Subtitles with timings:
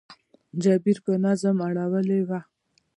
[0.63, 2.39] جبیر په نظم اړولې وه.